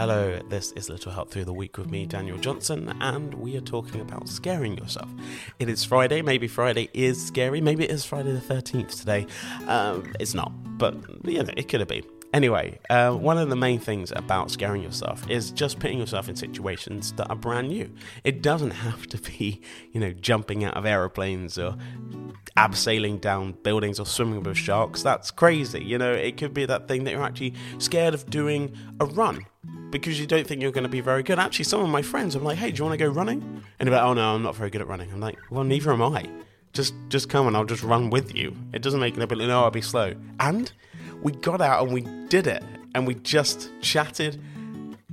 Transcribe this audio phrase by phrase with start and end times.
[0.00, 3.60] Hello, this is Little Help Through the Week with me, Daniel Johnson, and we are
[3.60, 5.10] talking about scaring yourself.
[5.58, 9.26] It is Friday, maybe Friday is scary, maybe it is Friday the 13th today.
[9.68, 10.94] Um, it's not, but
[11.26, 12.04] you know, it could have been.
[12.32, 16.36] Anyway, uh, one of the main things about scaring yourself is just putting yourself in
[16.36, 17.92] situations that are brand new.
[18.24, 19.60] It doesn't have to be,
[19.92, 21.76] you know, jumping out of aeroplanes or
[22.56, 25.02] abseiling down buildings or swimming with sharks.
[25.02, 25.84] That's crazy.
[25.84, 29.44] You know, it could be that thing that you're actually scared of doing a run
[29.90, 31.38] because you don't think you're going to be very good.
[31.38, 33.62] Actually, some of my friends, I'm like, hey, do you want to go running?
[33.78, 35.10] And they're like, oh no, I'm not very good at running.
[35.12, 36.28] I'm like, well, neither am I.
[36.72, 38.54] Just, just come and I'll just run with you.
[38.72, 40.14] It doesn't make it, but no, I'll be slow.
[40.38, 40.70] And
[41.22, 42.62] we got out and we did it
[42.94, 44.40] and we just chatted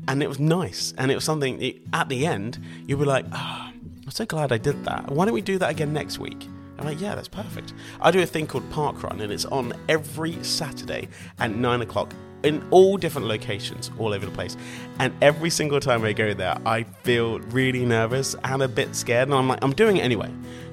[0.08, 3.72] and it was nice and it was something at the end you were like oh,
[4.04, 6.86] i'm so glad i did that why don't we do that again next week i'm
[6.86, 10.42] like yeah that's perfect i do a thing called park run and it's on every
[10.44, 11.08] saturday
[11.40, 12.14] at 9 o'clock
[12.48, 14.56] in all different locations all over the place
[15.00, 19.28] and every single time i go there i feel really nervous and a bit scared
[19.28, 20.30] and i'm like i'm doing it anyway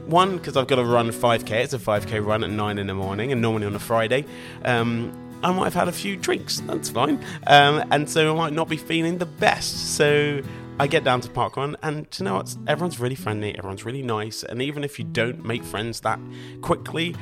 [0.06, 2.94] one because i've got to run 5k it's a 5k run at 9 in the
[2.94, 4.24] morning and normally on a friday
[4.64, 6.60] um, I might have had a few drinks.
[6.60, 7.22] That's fine.
[7.46, 9.94] Um, and so I might not be feeling the best.
[9.94, 10.40] So
[10.80, 12.56] I get down to parkrun, and you know what?
[12.66, 13.56] Everyone's really friendly.
[13.56, 14.42] Everyone's really nice.
[14.42, 16.18] And even if you don't make friends that
[16.62, 17.14] quickly,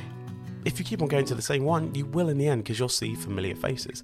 [0.65, 2.79] if you keep on going to the same one, you will in the end because
[2.79, 4.03] you'll see familiar faces.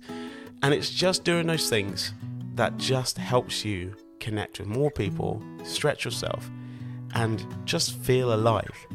[0.63, 2.13] And it's just doing those things
[2.55, 6.51] that just helps you connect with more people, stretch yourself,
[7.15, 8.87] and just feel alive.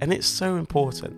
[0.00, 1.16] And it's so important.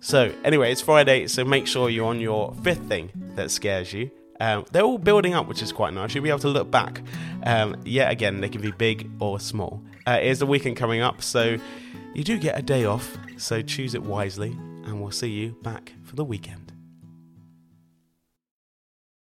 [0.00, 4.10] So, anyway, it's Friday, so make sure you're on your fifth thing that scares you.
[4.38, 6.14] Um, they're all building up, which is quite nice.
[6.14, 7.02] You'll be able to look back.
[7.44, 9.82] Um, yet again, they can be big or small.
[10.06, 11.58] Uh, it is the weekend coming up, so
[12.14, 15.92] you do get a day off, so choose it wisely, and we'll see you back
[16.02, 16.75] for the weekend.